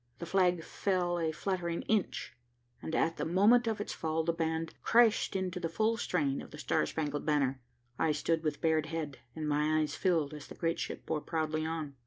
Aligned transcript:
The 0.17 0.25
flag 0.25 0.63
fell 0.63 1.19
a 1.19 1.31
fluttering 1.31 1.83
inch, 1.83 2.35
and 2.81 2.95
at 2.95 3.17
the 3.17 3.23
moment 3.23 3.67
of 3.67 3.79
its 3.79 3.93
fall 3.93 4.23
the 4.23 4.33
band 4.33 4.73
crashed 4.81 5.35
into 5.35 5.59
the 5.59 5.69
full 5.69 5.95
strain 5.95 6.41
of 6.41 6.49
the 6.49 6.57
Star 6.57 6.87
Spangled 6.87 7.23
Banner. 7.23 7.61
I 7.99 8.11
stood 8.11 8.41
with 8.43 8.61
bared 8.61 8.87
head, 8.87 9.19
and 9.35 9.47
my 9.47 9.77
eyes 9.79 9.93
filled 9.95 10.33
as 10.33 10.47
the 10.47 10.55
great 10.55 10.79
ship 10.79 11.05
bore 11.05 11.21
proudly 11.21 11.67
on. 11.67 11.97